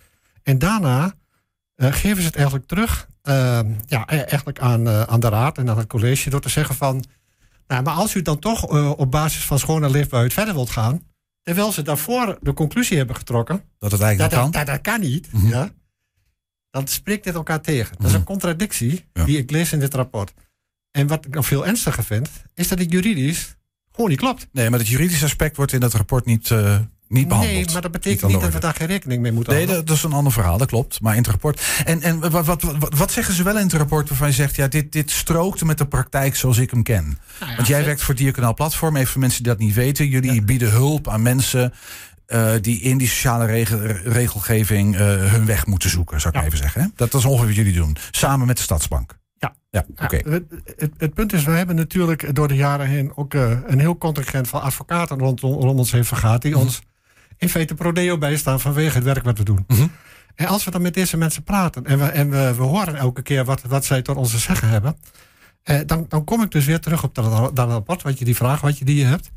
En 0.43 0.58
daarna 0.58 1.14
geven 1.81 2.21
ze 2.21 2.27
het 2.27 2.37
eigenlijk 2.37 2.67
terug 2.67 3.09
Ehm, 3.23 3.73
ja, 3.87 4.05
e- 4.12 4.17
eigenlijk 4.17 4.59
aan, 4.59 4.87
uh, 4.88 5.03
aan 5.03 5.21
de 5.21 5.29
raad 5.29 5.59
en 5.59 5.71
aan 5.71 5.79
het 5.79 5.88
college 5.88 6.31
door 6.31 6.41
te 6.41 6.49
zeggen 6.49 6.75
van. 6.75 7.05
Nou, 7.67 7.82
maar 7.82 7.94
als 7.94 8.15
u 8.15 8.23
dan 8.23 8.38
toch 8.38 8.73
uh, 8.73 8.91
op 8.91 9.11
basis 9.11 9.44
van 9.44 9.59
schone 9.59 9.91
leefbaarheid 9.91 10.32
verder 10.32 10.55
wilt 10.55 10.71
gaan. 10.71 11.03
terwijl 11.43 11.73
ze 11.73 11.82
daarvoor 11.82 12.38
de 12.41 12.53
conclusie 12.53 12.97
hebben 12.97 13.17
getrokken. 13.17 13.62
dat 13.79 13.93
het 13.93 14.00
eigenlijk 14.00 14.32
dat, 14.32 14.41
kan. 14.41 14.50
Dat, 14.50 14.67
dat, 14.67 14.81
kan 14.81 15.00
niet. 15.00 15.32
Mm 15.32 15.41
-hmm. 15.41 15.50
ja, 15.50 15.71
dan 16.71 16.87
spreekt 16.87 17.25
dit 17.25 17.35
elkaar 17.35 17.61
tegen. 17.61 17.97
Dat 17.97 18.06
is 18.06 18.12
een 18.12 18.19
mhm. 18.19 18.29
contradictie 18.29 19.05
ja. 19.12 19.25
die 19.25 19.38
ik 19.38 19.50
lees 19.50 19.73
in 19.73 19.79
dit 19.79 19.94
rapport. 19.94 20.32
En 20.91 21.06
wat 21.06 21.25
ik 21.27 21.35
nog 21.35 21.47
veel 21.47 21.67
ernstiger 21.67 22.05
vind, 22.05 22.31
is 22.55 22.69
dat 22.69 22.79
het 22.79 22.93
juridisch 22.93 23.56
gewoon 23.93 24.11
niet 24.11 24.19
klopt. 24.19 24.49
Nee, 24.53 24.71
maar 24.71 24.79
het 24.79 24.88
juridische 24.88 25.25
aspect 25.25 25.56
wordt 25.56 25.73
in 25.73 25.81
dat 25.81 25.94
rapport 25.94 26.25
niet, 26.25 26.50
uh, 26.50 26.79
niet 27.11 27.29
behandeld. 27.29 27.57
Nee, 27.57 27.73
maar 27.73 27.83
dat 27.83 27.91
betekent 27.91 28.31
niet, 28.31 28.41
dat 28.41 28.53
we 28.53 28.59
daar 28.59 28.75
geen 28.75 28.87
rekening 28.87 29.23
mee 29.23 29.33
moeten 29.33 29.53
houden. 29.53 29.75
Nee, 29.75 29.85
dat 29.85 29.97
is 29.97 30.03
een 30.03 30.12
ander 30.12 30.33
verhaal, 30.33 30.59
dat 30.59 30.69
klopt. 30.69 31.01
Maar 31.01 31.12
in 31.12 31.23
het 31.23 31.31
rapport. 31.31 31.62
En, 31.85 32.03
en 32.03 32.31
wat, 32.31 32.47
wat, 32.47 32.62
wat, 32.62 32.95
wat 32.97 33.12
zeggen 33.12 33.35
ze 33.35 33.43
wel 33.43 33.57
in 33.57 33.62
het 33.62 33.73
rapport 33.73 34.09
waarvan 34.09 34.29
je 34.29 34.35
zegt, 34.35 34.57
ja, 34.57 34.69
dit, 34.69 34.93
dit 34.93 35.11
strookte 35.11 35.65
met 35.65 35.79
de 35.79 35.87
praktijk 35.87 36.37
zoals 36.37 36.59
ik 36.59 36.71
hem 36.71 36.83
ken? 36.83 37.19
Nou 37.39 37.51
ja, 37.51 37.57
Want 37.57 37.69
jij 37.69 37.85
werkt 37.85 38.03
voor 38.03 38.15
Diaconaal 38.15 38.55
Platform, 38.55 38.97
even 38.97 39.09
voor 39.09 39.21
mensen 39.21 39.43
die 39.43 39.53
dat 39.53 39.61
niet 39.61 39.75
weten. 39.75 40.09
Jullie 40.09 40.35
ja. 40.35 40.43
bieden 40.43 40.71
hulp 40.71 41.09
aan 41.09 41.23
mensen. 41.23 41.73
Uh, 42.27 42.53
die 42.61 42.81
in 42.81 42.99
die 42.99 43.09
sociale 43.09 43.47
regel, 43.47 43.79
regelgeving 44.05 44.95
uh, 44.95 45.01
hun 45.01 45.47
weg 45.47 45.67
moeten 45.67 45.91
zoeken, 45.91 46.21
zou 46.21 46.35
ik 46.35 46.41
ja. 46.41 46.47
even 46.47 46.59
zeggen. 46.59 46.83
Hè? 46.83 46.87
Dat 46.95 47.15
is 47.15 47.25
ongeveer 47.25 47.47
wat 47.47 47.56
jullie 47.56 47.73
doen. 47.73 47.97
Samen 48.11 48.47
met 48.47 48.56
de 48.56 48.63
Stadsbank. 48.63 49.19
Ja, 49.39 49.55
ja 49.71 49.85
oké. 49.91 50.05
Okay. 50.05 50.25
Het, 50.33 50.45
het, 50.77 50.93
het, 50.97 51.15
punt 51.15 51.33
is, 51.33 51.45
we 51.45 51.51
hebben 51.51 51.77
natuurlijk 51.77 52.35
door 52.35 52.49
de 52.49 52.55
jaren 52.55 52.87
heen 52.87 53.13
ook 53.17 53.35
uh, 53.35 53.51
een 53.67 53.81
heel 53.81 53.99
contingent 53.99 54.49
van 54.49 54.61
advocaten 54.63 55.19
rondom, 55.19 55.53
rond 55.53 55.79
ons 55.79 55.93
heen 55.93 56.05
vergaat. 56.05 56.43
Die 56.43 56.55
mm. 56.55 56.61
ons 56.61 56.81
in 57.41 57.49
feite 57.49 57.75
prodeo 57.75 58.19
bijstaan 58.19 58.61
vanwege 58.61 58.95
het 58.95 59.05
werk 59.05 59.25
wat 59.25 59.39
we 59.39 59.45
doen. 59.45 59.65
Mm 59.67 59.77
-hmm. 59.77 59.93
En 60.35 60.47
als 60.47 60.65
we 60.65 60.71
dan 60.71 60.83
met 60.83 60.95
deze 60.95 61.17
mensen 61.17 61.43
praten 61.43 61.85
en 61.87 61.99
we, 61.99 62.05
en 62.05 62.31
we, 62.31 62.55
we 62.55 62.63
horen 62.63 62.97
elke 62.97 63.23
keer 63.23 63.45
wat, 63.45 63.63
wat 63.63 63.85
zij 63.85 64.03
tot 64.03 64.17
onze 64.17 64.39
zeggen 64.39 64.69
hebben, 64.69 64.97
eh, 65.63 65.81
dan, 65.87 66.05
dan 66.09 66.25
kom 66.25 66.43
ik 66.43 66.51
dus 66.51 66.65
weer 66.65 66.81
terug 66.81 67.03
op 67.03 67.15
dat, 67.15 67.57
dat 67.57 67.69
rapport, 67.69 68.03
wat 68.03 68.19
je 68.19 68.25
die 68.25 68.37
vraag 68.37 68.61
wat 68.61 68.79
je 68.79 68.85
die 68.85 68.97
je 68.97 69.05
hebt. 69.05 69.31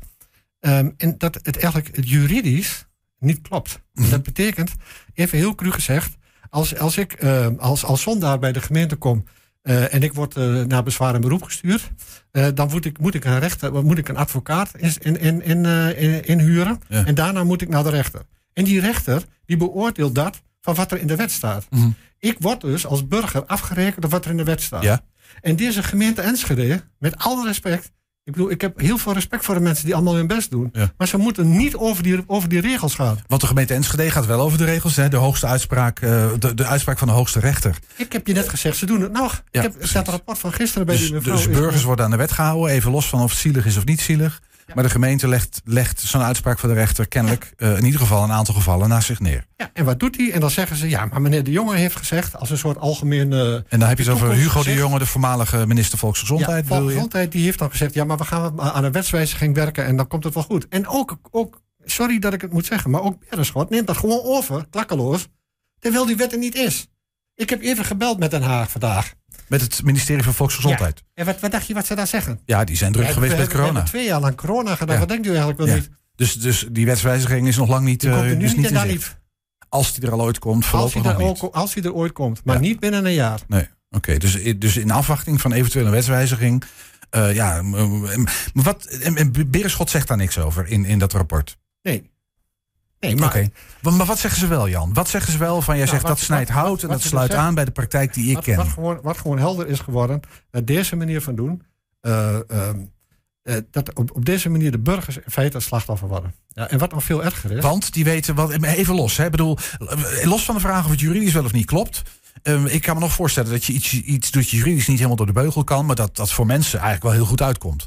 Um, 0.60 0.94
en 0.96 1.14
dat 1.18 1.34
het 1.42 1.56
eigenlijk 1.56 1.96
het 1.96 2.08
juridisch 2.08 2.86
niet 3.18 3.40
klopt. 3.40 3.80
Mm 3.92 4.02
-hmm. 4.02 4.10
Dat 4.10 4.22
betekent, 4.22 4.74
even 5.14 5.38
heel 5.38 5.54
cru 5.54 5.70
gezegd, 5.70 6.16
als, 6.50 6.78
als 6.78 6.98
ik 6.98 7.22
uh, 7.22 7.46
als, 7.58 7.84
als 7.84 8.02
zondaar 8.02 8.38
bij 8.38 8.52
de 8.52 8.60
gemeente 8.60 8.96
kom 8.96 9.24
en 9.64 10.02
ik 10.02 10.12
word 10.12 10.36
uh, 10.36 10.62
naar 10.62 10.82
bezwaar 10.82 11.14
en 11.14 11.20
beroep 11.20 11.42
gestuurd. 11.42 11.90
Uh, 12.32 12.46
dan 12.54 12.68
moet 12.70 12.84
ik, 12.84 12.98
moet 12.98 13.14
ik 13.14 13.24
een 13.24 13.38
rechter, 13.38 13.84
moet 13.84 13.98
ik 13.98 14.08
een 14.08 14.16
advocaat 14.16 14.70
in, 14.76 15.20
in, 15.20 15.42
in, 15.42 15.64
in 15.96 16.24
inhuren. 16.24 16.80
Ja. 16.88 17.04
En 17.04 17.14
daarna 17.14 17.44
moet 17.44 17.62
ik 17.62 17.68
naar 17.68 17.82
de 17.82 17.90
rechter. 17.90 18.22
En 18.52 18.64
die 18.64 18.80
rechter 18.80 19.22
die 19.46 19.56
beoordeelt 19.56 20.14
dat 20.14 20.42
van 20.60 20.74
wat 20.74 20.92
er 20.92 21.00
in 21.00 21.06
de 21.06 21.16
wet 21.16 21.30
staat. 21.30 21.66
Mm 21.70 21.80
-hmm. 21.80 21.94
Ik 22.18 22.36
word 22.38 22.60
dus 22.60 22.86
als 22.86 23.08
burger 23.08 23.44
afgerekend 23.44 24.04
op 24.04 24.10
wat 24.10 24.24
er 24.24 24.30
in 24.30 24.36
de 24.36 24.44
wet 24.44 24.62
staat. 24.62 24.82
Ja. 24.82 25.04
En 25.40 25.56
deze 25.56 25.82
gemeente 25.82 26.22
Enschede, 26.22 26.82
met 26.98 27.16
alle 27.16 27.46
respect, 27.46 27.90
ik 28.24 28.32
bedoel, 28.32 28.50
ik 28.50 28.60
heb 28.60 28.80
heel 28.80 28.98
veel 28.98 29.12
respect 29.12 29.44
voor 29.44 29.54
de 29.54 29.60
mensen 29.60 29.84
die 29.84 29.94
allemaal 29.94 30.14
hun 30.14 30.26
best 30.26 30.50
doen. 30.50 30.68
Ja. 30.72 30.92
Maar 30.98 31.08
ze 31.08 31.16
moeten 31.16 31.56
niet 31.56 31.76
over 31.76 32.02
die, 32.02 32.24
over 32.26 32.48
die 32.48 32.60
regels 32.60 32.94
gaan. 32.94 33.18
Want 33.26 33.40
de 33.40 33.46
gemeente 33.46 33.74
Enschede 33.74 34.10
gaat 34.10 34.26
wel 34.26 34.40
over 34.40 34.58
de 34.58 34.64
regels. 34.64 34.96
Hè? 34.96 35.08
De 35.08 35.16
hoogste 35.16 35.46
uitspraak, 35.46 36.00
uh, 36.00 36.26
de, 36.38 36.54
de 36.54 36.64
uitspraak 36.64 36.98
van 36.98 37.08
de 37.08 37.14
hoogste 37.14 37.40
rechter. 37.40 37.78
Ik 37.96 38.12
heb 38.12 38.26
je 38.26 38.32
net 38.32 38.48
gezegd, 38.48 38.76
ze 38.76 38.86
doen 38.86 39.00
het 39.00 39.12
nog. 39.12 39.42
Ja, 39.50 39.62
ik 39.62 39.72
heb, 39.72 39.82
er 39.82 39.88
staat 39.88 40.06
een 40.06 40.12
rapport 40.12 40.38
van 40.38 40.52
gisteren 40.52 40.86
bij 40.86 40.96
dus, 40.96 41.04
die 41.04 41.14
mevrouw. 41.14 41.36
Dus 41.36 41.48
burgers 41.48 41.82
worden 41.82 42.04
aan 42.04 42.10
de 42.10 42.16
wet 42.16 42.32
gehouden, 42.32 42.70
even 42.70 42.90
los 42.90 43.08
van 43.08 43.22
of 43.22 43.30
het 43.30 43.40
zielig 43.40 43.66
is 43.66 43.76
of 43.76 43.84
niet 43.84 44.00
zielig. 44.00 44.40
Ja. 44.66 44.74
Maar 44.74 44.84
de 44.84 44.90
gemeente 44.90 45.28
legt, 45.28 45.60
legt 45.64 46.00
zo'n 46.00 46.22
uitspraak 46.22 46.58
van 46.58 46.68
de 46.68 46.74
rechter 46.74 47.08
kennelijk 47.08 47.52
uh, 47.56 47.76
in 47.78 47.84
ieder 47.84 48.00
geval 48.00 48.24
een 48.24 48.32
aantal 48.32 48.54
gevallen 48.54 48.88
naast 48.88 49.06
zich 49.06 49.20
neer. 49.20 49.46
Ja, 49.56 49.70
en 49.72 49.84
wat 49.84 50.00
doet 50.00 50.16
hij? 50.16 50.32
En 50.32 50.40
dan 50.40 50.50
zeggen 50.50 50.76
ze, 50.76 50.88
ja, 50.88 51.06
maar 51.06 51.20
meneer 51.20 51.44
De 51.44 51.50
Jonge 51.50 51.76
heeft 51.76 51.96
gezegd 51.96 52.36
als 52.36 52.50
een 52.50 52.58
soort 52.58 52.78
algemeen. 52.78 53.32
Uh, 53.32 53.54
en 53.54 53.64
dan 53.68 53.88
heb 53.88 53.98
je 53.98 54.04
het 54.04 54.12
over 54.12 54.32
Hugo 54.32 54.48
gezegd, 54.48 54.76
De 54.76 54.82
Jonge, 54.82 54.98
de 54.98 55.06
voormalige 55.06 55.66
minister 55.66 55.98
Volksgezondheid. 55.98 56.68
Ja, 56.68 56.74
Volksgezondheid, 56.76 57.32
die 57.32 57.44
heeft 57.44 57.58
dan 57.58 57.70
gezegd, 57.70 57.94
ja, 57.94 58.04
maar 58.04 58.16
we 58.16 58.24
gaan 58.24 58.60
aan 58.60 58.84
een 58.84 58.92
wetswijziging 58.92 59.54
werken 59.54 59.84
en 59.84 59.96
dan 59.96 60.06
komt 60.06 60.24
het 60.24 60.34
wel 60.34 60.42
goed. 60.42 60.68
En 60.68 60.86
ook, 60.86 61.18
ook 61.30 61.62
sorry 61.84 62.18
dat 62.18 62.32
ik 62.32 62.40
het 62.40 62.52
moet 62.52 62.66
zeggen, 62.66 62.90
maar 62.90 63.02
ook 63.02 63.28
Berenschot 63.30 63.70
neemt 63.70 63.86
dat 63.86 63.96
gewoon 63.96 64.22
over, 64.22 64.66
klakkeloos, 64.70 65.26
terwijl 65.78 66.06
die 66.06 66.16
wet 66.16 66.32
er 66.32 66.38
niet 66.38 66.54
is. 66.54 66.86
Ik 67.34 67.50
heb 67.50 67.62
even 67.62 67.84
gebeld 67.84 68.18
met 68.18 68.30
Den 68.30 68.42
Haag 68.42 68.70
vandaag. 68.70 69.14
Met 69.48 69.60
het 69.60 69.82
ministerie 69.82 70.22
van 70.22 70.34
Volksgezondheid. 70.34 70.98
Ja. 71.04 71.04
En 71.14 71.26
wat, 71.26 71.40
wat, 71.40 71.50
dacht 71.50 71.66
je 71.66 71.74
wat 71.74 71.86
ze 71.86 71.94
daar 71.94 72.06
zeggen? 72.06 72.40
Ja, 72.44 72.64
die 72.64 72.76
zijn 72.76 72.92
druk 72.92 73.06
ja, 73.06 73.12
geweest 73.12 73.32
we, 73.32 73.38
met 73.38 73.48
corona. 73.48 73.68
We 73.68 73.74
hebben 73.74 73.90
twee 73.90 74.04
jaar 74.04 74.20
lang 74.20 74.36
corona 74.36 74.74
gedaan. 74.74 74.94
Ja. 74.94 75.00
Wat 75.00 75.08
denkt 75.08 75.26
u 75.26 75.28
eigenlijk 75.28 75.58
wel 75.58 75.74
niet? 75.74 75.90
Dus, 76.16 76.34
dus 76.34 76.66
die 76.70 76.86
wetswijziging 76.86 77.48
is 77.48 77.56
nog 77.56 77.68
lang 77.68 77.84
niet. 77.84 78.00
Die 78.00 78.10
komt 78.10 78.22
dus 78.22 78.54
niet, 78.54 78.56
niet 78.56 78.70
in 78.70 78.88
niet. 78.88 79.16
Als 79.68 79.94
die 79.94 80.06
er 80.06 80.12
al 80.12 80.22
ooit 80.22 80.38
komt, 80.38 80.72
als 80.72 80.94
hij, 80.94 81.02
er, 81.02 81.20
ook, 81.20 81.42
als 81.42 81.74
hij 81.74 81.82
er 81.82 81.92
ooit 81.92 82.12
komt, 82.12 82.44
maar 82.44 82.60
niet 82.60 82.80
binnen 82.80 83.04
een 83.04 83.12
jaar. 83.12 83.40
Nee. 83.46 83.68
Oké, 83.90 84.18
dus, 84.18 84.58
dus 84.58 84.76
in 84.76 84.90
afwachting 84.90 85.40
van 85.40 85.52
eventuele 85.52 85.90
wetswijziging. 85.90 86.64
Uh, 87.10 87.34
ja, 87.34 87.62
wat, 88.54 88.84
en 88.84 89.50
Berenschot 89.50 89.90
zegt 89.90 90.08
daar 90.08 90.16
niks 90.16 90.38
over 90.38 90.66
in, 90.66 90.84
in 90.84 90.98
dat 90.98 91.12
rapport. 91.12 91.56
Nee. 91.82 92.10
Nee, 93.00 93.16
maar, 93.16 93.50
maar 93.80 94.06
wat 94.06 94.18
zeggen 94.18 94.40
ze 94.40 94.46
wel, 94.46 94.68
Jan? 94.68 94.92
Wat 94.92 95.08
zeggen 95.08 95.32
ze 95.32 95.38
wel 95.38 95.62
van, 95.62 95.76
jij 95.76 95.84
nou, 95.84 95.96
zegt 95.96 96.08
dat 96.08 96.18
snijdt 96.18 96.50
hout 96.50 96.82
en 96.82 96.88
dat 96.88 97.02
sluit 97.02 97.34
aan 97.34 97.54
bij 97.54 97.64
de 97.64 97.70
praktijk 97.70 98.14
die 98.14 98.30
ik 98.30 98.42
ken. 98.42 98.56
Wat 98.56 98.68
gewoon, 98.68 99.00
wat 99.02 99.18
gewoon 99.18 99.38
helder 99.38 99.68
is 99.68 99.80
geworden, 99.80 100.20
dat 100.50 100.66
deze 100.66 100.96
manier 100.96 101.20
van 101.20 101.34
doen, 101.34 101.62
uh, 102.02 102.38
uh, 102.52 103.56
dat 103.70 103.94
op, 103.94 104.16
op 104.16 104.24
deze 104.24 104.48
manier 104.48 104.70
de 104.70 104.78
burgers 104.78 105.16
in 105.16 105.22
feite 105.30 105.56
het 105.56 105.66
slachtoffer 105.66 106.08
worden. 106.08 106.34
Ja, 106.48 106.68
en 106.68 106.78
wat 106.78 106.92
nog 106.92 107.04
veel 107.04 107.24
erger 107.24 107.52
is. 107.52 107.62
Want 107.62 107.92
die 107.92 108.04
weten 108.04 108.34
wat. 108.34 108.50
Even 108.62 108.94
los, 108.94 109.16
hè? 109.16 109.30
Bedoel, 109.30 109.58
los 110.22 110.44
van 110.44 110.54
de 110.54 110.60
vraag 110.60 110.84
of 110.84 110.90
het 110.90 111.00
juridisch 111.00 111.32
wel 111.32 111.44
of 111.44 111.52
niet 111.52 111.66
klopt. 111.66 112.02
Um, 112.42 112.66
ik 112.66 112.82
kan 112.82 112.94
me 112.94 113.00
nog 113.00 113.12
voorstellen 113.12 113.50
dat 113.50 113.64
je 113.64 113.72
iets, 113.72 113.92
iets 113.92 114.30
doet 114.30 114.50
je 114.50 114.56
juridisch 114.56 114.86
niet 114.86 114.96
helemaal 114.96 115.16
door 115.16 115.26
de 115.26 115.32
beugel 115.32 115.64
kan, 115.64 115.86
maar 115.86 115.96
dat 115.96 116.16
dat 116.16 116.32
voor 116.32 116.46
mensen 116.46 116.78
eigenlijk 116.78 117.02
wel 117.02 117.12
heel 117.12 117.30
goed 117.30 117.42
uitkomt. 117.42 117.86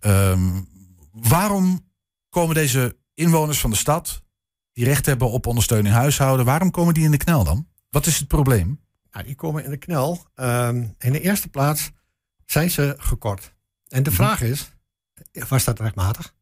Um, 0.00 0.68
waarom 1.12 1.80
komen 2.28 2.54
deze 2.54 2.96
inwoners 3.14 3.60
van 3.60 3.70
de 3.70 3.76
stad, 3.76 4.22
die 4.80 4.88
recht 4.88 5.06
hebben 5.06 5.30
op 5.30 5.46
ondersteuning 5.46 5.94
huishouden, 5.94 6.46
waarom 6.46 6.70
komen 6.70 6.94
die 6.94 7.04
in 7.04 7.10
de 7.10 7.16
knel 7.16 7.44
dan? 7.44 7.66
Wat 7.90 8.06
is 8.06 8.18
het 8.18 8.28
probleem? 8.28 8.80
Nou, 9.12 9.24
die 9.24 9.34
komen 9.34 9.64
in 9.64 9.70
de 9.70 9.76
knel. 9.76 10.26
Um, 10.34 10.94
in 10.98 11.12
de 11.12 11.20
eerste 11.20 11.48
plaats 11.48 11.90
zijn 12.46 12.70
ze 12.70 12.94
gekort. 12.98 13.54
En 13.88 14.02
de 14.02 14.10
mhm. 14.10 14.18
vraag 14.18 14.40
is, 14.40 14.72
was 15.48 15.64
dat 15.64 15.80
rechtmatig? 15.80 16.34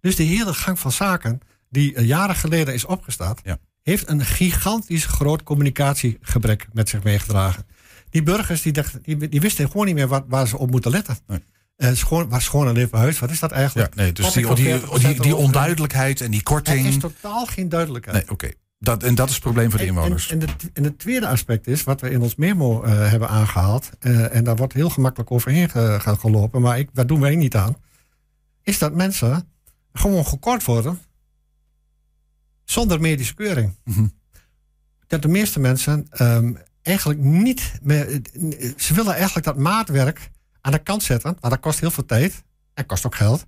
Dus 0.00 0.16
de 0.16 0.22
hele 0.22 0.54
gang 0.54 0.78
van 0.78 0.92
zaken 0.92 1.40
die 1.68 2.00
jaren 2.04 2.34
geleden 2.34 2.74
is 2.74 2.84
opgestart, 2.84 3.40
ja. 3.44 3.58
heeft 3.82 4.08
een 4.08 4.24
gigantisch 4.24 5.04
groot 5.04 5.42
communicatiegebrek 5.42 6.68
met 6.72 6.88
zich 6.88 7.02
meegedragen. 7.02 7.66
Die 8.10 8.22
burgers 8.22 8.62
die, 8.62 8.72
dachten, 8.72 9.02
die, 9.02 9.28
die 9.28 9.40
wisten 9.40 9.70
gewoon 9.70 9.86
niet 9.86 9.94
meer 9.94 10.08
wat, 10.08 10.24
waar 10.28 10.48
ze 10.48 10.58
op 10.58 10.70
moeten 10.70 10.90
letten. 10.90 11.16
Nee. 11.26 11.44
Uh, 11.82 11.90
schoon, 11.92 12.28
waar 12.28 12.42
schoon 12.42 12.76
en 12.76 12.88
huis, 12.90 13.18
wat 13.18 13.30
is 13.30 13.40
dat 13.40 13.50
eigenlijk? 13.50 13.94
Ja, 13.94 14.02
nee, 14.02 14.12
dus 14.12 14.32
die, 14.32 14.54
die, 14.54 14.80
die, 14.98 15.20
die, 15.20 15.36
onduidelijkheid 15.36 16.20
en 16.20 16.30
die 16.30 16.42
korting. 16.42 16.80
Er 16.80 16.86
is 16.86 16.98
totaal 16.98 17.46
geen 17.46 17.68
duidelijkheid. 17.68 18.16
Nee, 18.16 18.30
oké. 18.30 18.50
Dat, 18.78 19.02
en 19.02 19.14
dat 19.14 19.28
is 19.28 19.34
het 19.34 19.42
probleem 19.42 19.70
voor 19.70 19.78
de 19.78 19.86
inwoners. 19.86 20.30
En, 20.30 20.40
en, 20.40 20.48
en, 20.72 20.84
het 20.84 20.98
tweede 20.98 21.28
aspect 21.28 21.66
is, 21.66 21.84
wat 21.84 22.00
we 22.00 22.10
in 22.10 22.20
ons 22.20 22.34
memo 22.34 22.84
uh, 22.84 23.10
hebben 23.10 23.28
aangehaald, 23.28 23.90
uh, 24.00 24.34
en 24.34 24.44
daar 24.44 24.56
wordt 24.56 24.72
heel 24.72 24.90
gemakkelijk 24.90 25.30
overheen 25.30 25.70
gaan 26.00 26.18
gelopen, 26.18 26.60
maar 26.60 26.78
ik, 26.78 26.88
daar 26.92 27.06
doen 27.06 27.20
wij 27.20 27.36
niet 27.36 27.56
aan, 27.56 27.76
is 28.62 28.78
dat 28.78 28.94
mensen 28.94 29.48
gewoon 29.92 30.26
gekort 30.26 30.64
worden 30.64 30.98
zonder 32.64 33.00
medische 33.00 33.34
keuring. 33.34 33.74
Mm 33.84 33.94
-hmm. 33.94 34.12
Dat 35.06 35.22
de 35.22 35.28
meeste 35.28 35.60
mensen 35.60 36.06
um, 36.20 36.58
eigenlijk 36.82 37.20
niet 37.20 37.72
meer, 37.82 38.20
ze 38.76 38.94
willen 38.94 39.14
eigenlijk 39.14 39.46
dat 39.46 39.56
maatwerk 39.56 40.30
aan 40.60 40.72
de 40.72 40.78
kant 40.78 41.02
zetten, 41.02 41.36
maar 41.40 41.50
dat 41.50 41.60
kost 41.60 41.80
heel 41.80 41.90
veel 41.90 42.06
tijd 42.06 42.42
en 42.74 42.86
kost 42.86 43.06
ook 43.06 43.14
geld. 43.14 43.46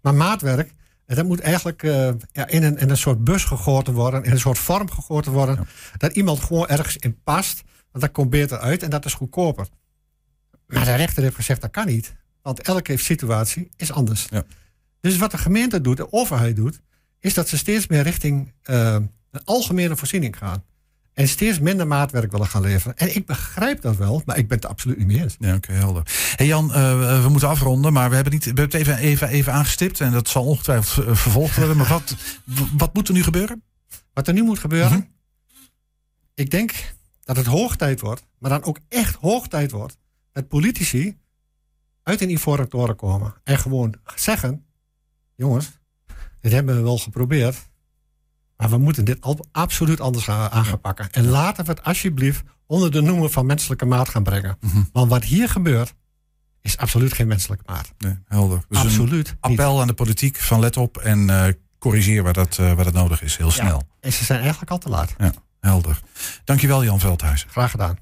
Maar 0.00 0.14
maatwerk, 0.14 0.72
dat 1.06 1.24
moet 1.24 1.40
eigenlijk 1.40 1.82
uh, 1.82 2.10
ja, 2.32 2.46
in, 2.46 2.62
een, 2.62 2.78
in 2.78 2.90
een 2.90 2.96
soort 2.96 3.24
bus 3.24 3.44
gegoten 3.44 3.94
worden, 3.94 4.24
in 4.24 4.30
een 4.30 4.38
soort 4.38 4.58
vorm 4.58 4.90
gegoten 4.90 5.32
worden, 5.32 5.66
dat 5.96 6.12
iemand 6.12 6.40
gewoon 6.40 6.66
ergens 6.66 6.96
in 6.96 7.22
past, 7.22 7.62
want 7.90 8.04
dat 8.04 8.12
komt 8.12 8.30
beter 8.30 8.58
uit 8.58 8.82
en 8.82 8.90
dat 8.90 9.04
is 9.04 9.14
goedkoper. 9.14 9.68
Maar 10.66 10.84
de 10.84 10.94
rechter 10.94 11.22
heeft 11.22 11.34
gezegd 11.34 11.60
dat 11.60 11.70
kan 11.70 11.86
niet, 11.86 12.14
want 12.42 12.60
elke 12.60 12.96
situatie 12.96 13.68
is 13.76 13.92
anders. 13.92 14.26
Ja. 14.30 14.44
Dus 15.00 15.16
wat 15.16 15.30
de 15.30 15.38
gemeente 15.38 15.80
doet, 15.80 15.96
de 15.96 16.12
overheid 16.12 16.56
doet, 16.56 16.80
is 17.20 17.34
dat 17.34 17.48
ze 17.48 17.56
steeds 17.56 17.86
meer 17.86 18.02
richting 18.02 18.52
uh, 18.64 18.94
een 19.30 19.44
algemene 19.44 19.96
voorziening 19.96 20.38
gaan. 20.38 20.64
En 21.14 21.28
steeds 21.28 21.58
minder 21.58 21.86
maatwerk 21.86 22.30
willen 22.30 22.46
gaan 22.46 22.62
leveren. 22.62 22.96
En 22.96 23.16
ik 23.16 23.26
begrijp 23.26 23.80
dat 23.80 23.96
wel, 23.96 24.22
maar 24.24 24.38
ik 24.38 24.48
ben 24.48 24.56
het 24.56 24.66
absoluut 24.66 24.98
niet 24.98 25.06
meer 25.06 25.22
eens. 25.22 25.36
Ja, 25.38 25.54
oké, 25.54 25.72
helder. 25.72 26.02
Hey 26.36 26.46
Jan, 26.46 26.68
uh, 26.68 27.22
we 27.22 27.28
moeten 27.28 27.48
afronden, 27.48 27.92
maar 27.92 28.08
we 28.08 28.14
hebben, 28.14 28.32
niet, 28.32 28.44
we 28.44 28.48
hebben 28.60 28.64
het 28.78 28.88
even, 28.88 28.96
even, 28.96 29.28
even 29.28 29.52
aangestipt. 29.52 30.00
En 30.00 30.12
dat 30.12 30.28
zal 30.28 30.44
ongetwijfeld 30.44 31.06
uh, 31.06 31.14
vervolgd 31.14 31.56
worden. 31.56 31.76
Maar 31.76 31.88
wat, 31.88 32.16
wat 32.76 32.94
moet 32.94 33.08
er 33.08 33.14
nu 33.14 33.22
gebeuren? 33.22 33.62
Wat 34.12 34.28
er 34.28 34.34
nu 34.34 34.42
moet 34.42 34.58
gebeuren? 34.58 34.92
Mm 34.92 35.10
Ik 36.34 36.50
denk 36.50 36.94
dat 37.24 37.36
het 37.36 37.46
hoog 37.46 37.76
tijd 37.76 38.00
wordt, 38.00 38.26
maar 38.38 38.50
dan 38.50 38.62
ook 38.62 38.78
echt 38.88 39.14
hoog 39.14 39.48
tijd 39.48 39.70
wordt, 39.70 39.98
dat 40.32 40.48
politici 40.48 41.18
uit 42.02 42.20
een 42.20 42.30
ivoren 42.30 42.68
toren 42.68 42.96
komen. 42.96 43.34
En 43.44 43.58
gewoon 43.58 43.94
zeggen, 44.14 44.64
jongens, 45.34 45.70
dit 46.40 46.52
hebben 46.52 46.76
we 46.76 46.82
wel 46.82 46.98
geprobeerd. 46.98 47.70
Maar 48.62 48.70
we 48.70 48.78
moeten 48.78 49.04
dit 49.04 49.18
absoluut 49.52 50.00
anders 50.00 50.28
aan 50.28 50.64
gaan 50.64 50.80
pakken. 50.80 51.10
En 51.12 51.28
laten 51.28 51.64
we 51.64 51.70
het 51.70 51.84
alsjeblieft 51.84 52.42
onder 52.66 52.90
de 52.90 53.00
noemer 53.00 53.30
van 53.30 53.46
menselijke 53.46 53.84
maat 53.84 54.08
gaan 54.08 54.22
brengen. 54.22 54.56
Mhm. 54.60 54.82
Want 54.92 55.10
wat 55.10 55.24
hier 55.24 55.48
gebeurt, 55.48 55.94
is 56.60 56.76
absoluut 56.76 57.12
geen 57.12 57.26
menselijke 57.26 57.64
maat. 57.66 57.92
Nee, 57.98 58.18
helder. 58.26 58.64
Dus 58.68 58.78
absoluut. 58.78 59.36
appel 59.40 59.80
aan 59.80 59.86
de 59.86 59.92
politiek 59.92 60.36
van 60.36 60.60
let 60.60 60.76
op 60.76 60.96
en 60.96 61.28
uh, 61.28 61.44
corrigeer 61.78 62.22
waar 62.22 62.32
dat, 62.32 62.58
uh, 62.60 62.72
waar 62.72 62.84
dat 62.84 62.92
nodig 62.92 63.22
is, 63.22 63.36
heel 63.36 63.50
snel. 63.50 63.82
en 64.00 64.12
ze 64.12 64.24
zijn 64.24 64.40
eigenlijk 64.40 64.70
al 64.70 64.78
te 64.78 64.88
laat. 64.88 65.14
Ja, 65.18 65.32
helder. 65.60 66.00
Dankjewel 66.44 66.84
Jan 66.84 67.00
Veldhuizen. 67.00 67.48
Graag 67.48 67.70
gedaan. 67.70 67.98